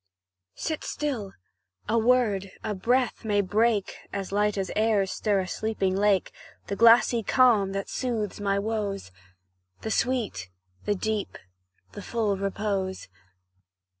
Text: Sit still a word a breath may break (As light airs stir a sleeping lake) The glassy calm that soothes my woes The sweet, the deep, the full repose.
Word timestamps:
Sit 0.55 0.83
still 0.83 1.33
a 1.87 1.95
word 1.99 2.51
a 2.63 2.73
breath 2.73 3.23
may 3.23 3.39
break 3.39 3.97
(As 4.11 4.31
light 4.31 4.57
airs 4.75 5.11
stir 5.11 5.41
a 5.41 5.47
sleeping 5.47 5.95
lake) 5.95 6.31
The 6.65 6.75
glassy 6.75 7.21
calm 7.21 7.73
that 7.73 7.87
soothes 7.87 8.41
my 8.41 8.57
woes 8.57 9.11
The 9.81 9.91
sweet, 9.91 10.49
the 10.85 10.95
deep, 10.95 11.37
the 11.91 12.01
full 12.01 12.35
repose. 12.35 13.09